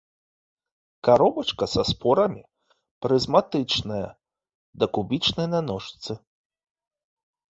[1.07, 2.41] Каробачка са спорамі
[3.05, 4.07] прызматычная
[4.85, 6.13] да кубічнай на ножцы.